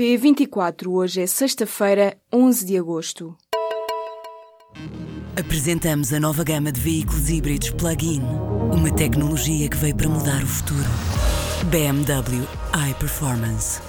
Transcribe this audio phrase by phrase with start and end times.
[0.00, 3.36] P24, hoje é sexta-feira, 11 de agosto.
[5.38, 8.22] Apresentamos a nova gama de veículos híbridos plug-in.
[8.72, 10.88] Uma tecnologia que veio para mudar o futuro.
[11.66, 12.48] BMW
[12.90, 13.82] iPerformance.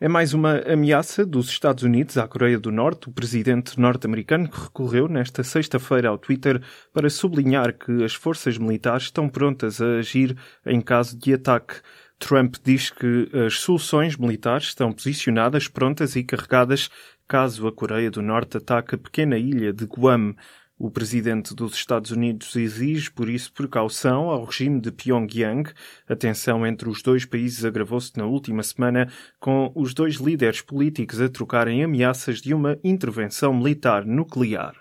[0.00, 3.08] É mais uma ameaça dos Estados Unidos à Coreia do Norte.
[3.08, 9.28] O presidente norte-americano recorreu nesta sexta-feira ao Twitter para sublinhar que as forças militares estão
[9.28, 11.80] prontas a agir em caso de ataque.
[12.16, 16.88] Trump diz que as soluções militares estão posicionadas, prontas e carregadas
[17.26, 20.34] caso a Coreia do Norte ataque a pequena ilha de Guam.
[20.80, 25.72] O presidente dos Estados Unidos exige, por isso, precaução ao regime de Pyongyang.
[26.08, 29.10] A tensão entre os dois países agravou-se na última semana,
[29.40, 34.76] com os dois líderes políticos a trocarem ameaças de uma intervenção militar nuclear.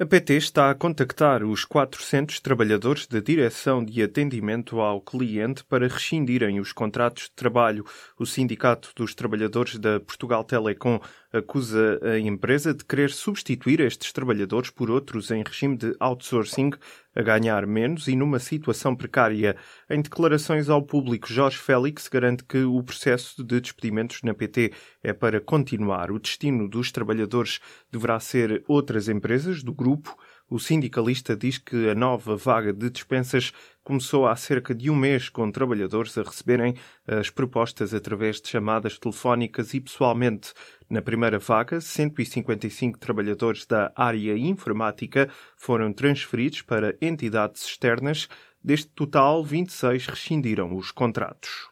[0.00, 5.88] A PT está a contactar os 400 trabalhadores da Direção de Atendimento ao Cliente para
[5.88, 7.84] rescindirem os contratos de trabalho.
[8.16, 11.00] O Sindicato dos Trabalhadores da Portugal Telecom
[11.32, 16.70] acusa a empresa de querer substituir estes trabalhadores por outros em regime de outsourcing,
[17.14, 19.56] a ganhar menos e numa situação precária.
[19.90, 25.12] Em declarações ao público, Jorge Félix garante que o processo de despedimentos na PT é
[25.12, 26.10] para continuar.
[26.10, 30.16] O destino dos trabalhadores deverá ser outras empresas do grupo
[30.50, 33.52] o sindicalista diz que a nova vaga de dispensas
[33.84, 36.74] começou há cerca de um mês com trabalhadores a receberem
[37.06, 40.54] as propostas através de chamadas telefónicas e pessoalmente.
[40.90, 48.26] Na primeira vaga, 155 trabalhadores da área informática foram transferidos para entidades externas.
[48.64, 51.68] Deste total, 26 rescindiram os contratos.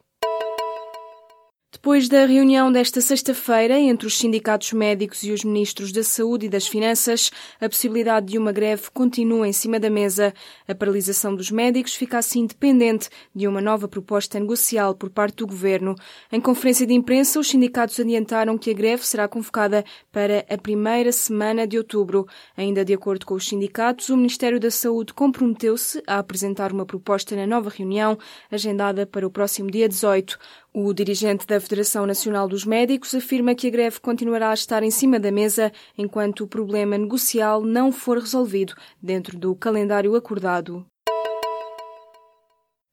[1.77, 6.49] Depois da reunião desta sexta-feira entre os sindicatos médicos e os ministros da Saúde e
[6.49, 10.33] das Finanças, a possibilidade de uma greve continua em cima da mesa.
[10.67, 15.47] A paralisação dos médicos fica assim dependente de uma nova proposta negocial por parte do
[15.47, 15.95] governo.
[16.33, 21.13] Em conferência de imprensa, os sindicatos adiantaram que a greve será convocada para a primeira
[21.13, 22.27] semana de outubro.
[22.57, 27.37] Ainda de acordo com os sindicatos, o Ministério da Saúde comprometeu-se a apresentar uma proposta
[27.37, 28.19] na nova reunião,
[28.51, 30.39] agendada para o próximo dia 18.
[30.79, 34.91] O dirigente da Federação Nacional dos Médicos afirma que a greve continuará a estar em
[34.91, 40.85] cima da mesa enquanto o problema negocial não for resolvido dentro do calendário acordado.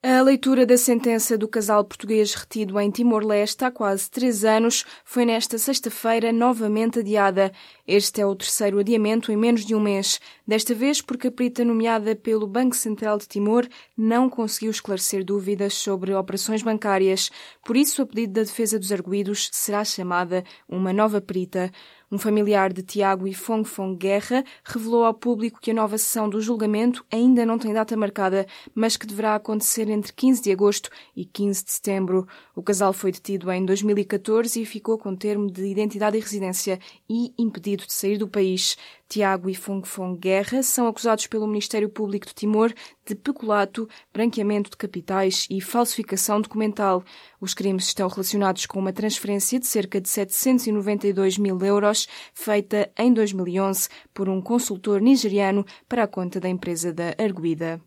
[0.05, 5.23] A leitura da sentença do casal português retido em Timor-Leste há quase três anos foi
[5.23, 7.53] nesta sexta-feira novamente adiada.
[7.87, 10.19] Este é o terceiro adiamento em menos de um mês.
[10.45, 13.65] Desta vez porque a perita nomeada pelo Banco Central de Timor
[13.95, 17.31] não conseguiu esclarecer dúvidas sobre operações bancárias.
[17.63, 21.71] Por isso, a pedido da defesa dos arguídos, será chamada uma nova perita.
[22.13, 26.29] Um familiar de Tiago e Fong Fong Guerra revelou ao público que a nova sessão
[26.29, 30.91] do julgamento ainda não tem data marcada, mas que deverá acontecer entre 15 de agosto
[31.15, 32.27] e 15 de setembro.
[32.55, 36.79] O casal foi detido em 2014 e ficou com termo de identidade e residência
[37.09, 38.77] e impedido de sair do país.
[39.09, 42.71] Tiago e Fong Fong Guerra são acusados pelo Ministério Público de Timor
[43.05, 47.03] de peculato, branqueamento de capitais e falsificação documental.
[47.39, 53.13] Os crimes estão relacionados com uma transferência de cerca de 792 mil euros feita em
[53.13, 57.81] 2011 por um consultor nigeriano para a conta da empresa da Arguida.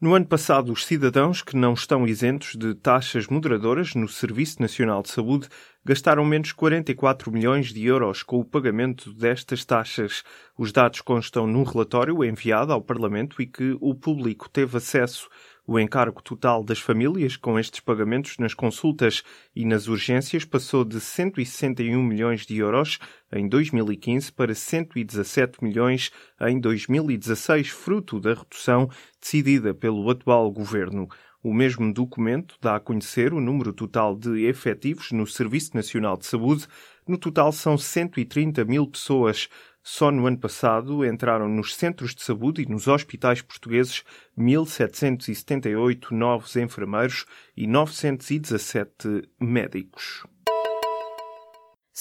[0.00, 5.02] No ano passado, os cidadãos que não estão isentos de taxas moderadoras no Serviço Nacional
[5.02, 5.46] de Saúde
[5.84, 10.24] gastaram menos 44 milhões de euros com o pagamento destas taxas.
[10.56, 15.28] Os dados constam num relatório enviado ao Parlamento e que o público teve acesso.
[15.72, 19.22] O encargo total das famílias com estes pagamentos nas consultas
[19.54, 22.98] e nas urgências passou de 161 milhões de euros
[23.32, 26.10] em 2015 para 117 milhões
[26.40, 31.08] em 2016, fruto da redução decidida pelo atual governo.
[31.40, 36.26] O mesmo documento dá a conhecer o número total de efetivos no Serviço Nacional de
[36.26, 36.66] Saúde.
[37.06, 39.48] No total são 130 mil pessoas.
[39.82, 44.04] Só no ano passado entraram nos centros de saúde e nos hospitais portugueses
[44.38, 47.24] 1.778 novos enfermeiros
[47.56, 50.24] e 917 médicos.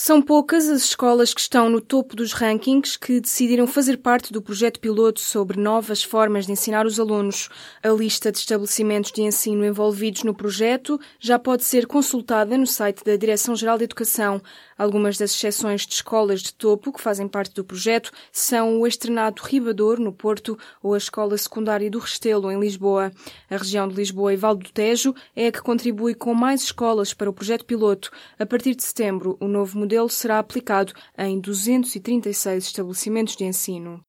[0.01, 4.41] São poucas as escolas que estão no topo dos rankings que decidiram fazer parte do
[4.41, 7.49] projeto piloto sobre novas formas de ensinar os alunos.
[7.83, 13.03] A lista de estabelecimentos de ensino envolvidos no projeto já pode ser consultada no site
[13.03, 14.41] da Direção-Geral de Educação.
[14.77, 19.41] Algumas das exceções de escolas de topo que fazem parte do projeto são o Estrenado
[19.43, 23.11] Ribador, no Porto, ou a Escola Secundária do Restelo, em Lisboa.
[23.49, 27.13] A região de Lisboa e Valdo do Tejo é a que contribui com mais escolas
[27.13, 28.09] para o projeto piloto.
[28.39, 34.05] A partir de setembro, o novo modelo será aplicado em 236 estabelecimentos de ensino.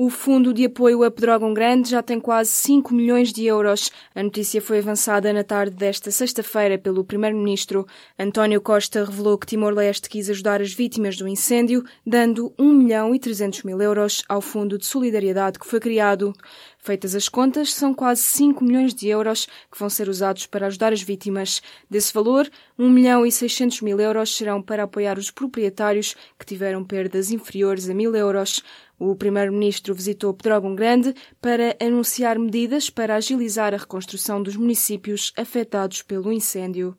[0.00, 3.90] O Fundo de Apoio a Pedrógão Grande já tem quase 5 milhões de euros.
[4.14, 7.84] A notícia foi avançada na tarde desta sexta-feira pelo Primeiro-Ministro.
[8.16, 13.18] António Costa revelou que Timor-Leste quis ajudar as vítimas do incêndio, dando 1 milhão e
[13.18, 16.32] 300 mil euros ao Fundo de Solidariedade que foi criado.
[16.78, 20.92] Feitas as contas, são quase 5 milhões de euros que vão ser usados para ajudar
[20.92, 21.60] as vítimas.
[21.90, 22.48] Desse valor,
[22.78, 27.90] 1 milhão e 600 mil euros serão para apoiar os proprietários que tiveram perdas inferiores
[27.90, 28.62] a mil euros.
[28.98, 36.02] O primeiro-ministro visitou Pedrógão Grande para anunciar medidas para agilizar a reconstrução dos municípios afetados
[36.02, 36.96] pelo incêndio.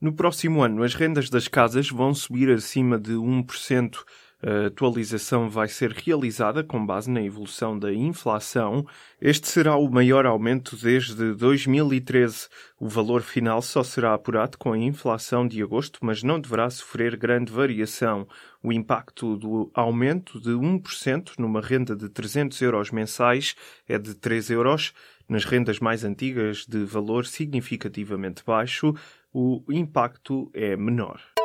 [0.00, 3.96] No próximo ano, as rendas das casas vão subir acima de 1%.
[4.42, 8.86] A atualização vai ser realizada com base na evolução da inflação.
[9.18, 12.48] Este será o maior aumento desde 2013.
[12.78, 17.16] O valor final só será apurado com a inflação de agosto, mas não deverá sofrer
[17.16, 18.28] grande variação.
[18.62, 23.54] O impacto do aumento de 1% numa renda de 300 euros mensais
[23.88, 24.92] é de 3 euros.
[25.26, 28.94] Nas rendas mais antigas, de valor significativamente baixo,
[29.32, 31.35] o impacto é menor.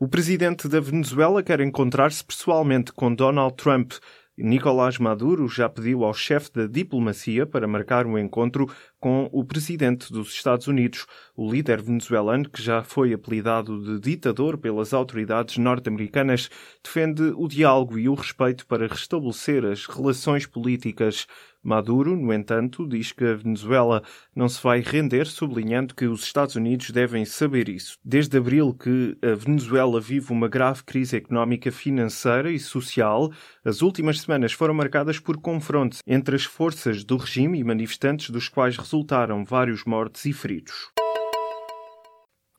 [0.00, 3.94] O presidente da Venezuela quer encontrar-se pessoalmente com Donald Trump.
[4.36, 10.12] Nicolás Maduro já pediu ao chefe da diplomacia para marcar um encontro com o presidente
[10.12, 11.04] dos Estados Unidos.
[11.36, 16.48] O líder venezuelano, que já foi apelidado de ditador pelas autoridades norte-americanas,
[16.84, 21.26] defende o diálogo e o respeito para restabelecer as relações políticas.
[21.68, 24.02] Maduro, no entanto, diz que a Venezuela
[24.34, 27.98] não se vai render, sublinhando que os Estados Unidos devem saber isso.
[28.02, 33.30] Desde abril que a Venezuela vive uma grave crise económica, financeira e social,
[33.62, 38.48] as últimas semanas foram marcadas por confrontos entre as forças do regime e manifestantes, dos
[38.48, 40.90] quais resultaram vários mortos e feridos.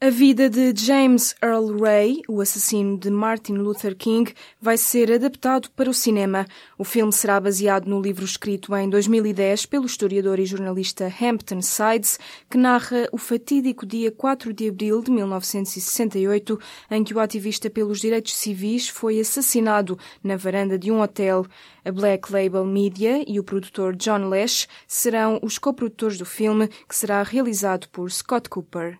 [0.02, 5.70] A vida de James Earl Ray, o assassino de Martin Luther King, vai ser adaptado
[5.72, 6.48] para o cinema.
[6.78, 12.18] O filme será baseado no livro escrito em 2010 pelo historiador e jornalista Hampton Sides,
[12.50, 16.58] que narra o fatídico dia 4 de abril de 1968,
[16.90, 21.46] em que o ativista pelos direitos civis foi assassinado na varanda de um hotel.
[21.84, 26.96] A Black Label Media e o produtor John Lash serão os coprodutores do filme, que
[26.96, 28.98] será realizado por Scott Cooper.